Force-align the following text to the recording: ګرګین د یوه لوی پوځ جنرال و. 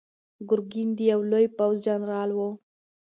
ګرګین 0.49 0.89
د 0.97 0.99
یوه 1.11 1.25
لوی 1.31 1.47
پوځ 1.57 1.75
جنرال 1.85 2.29
و. 2.33 2.39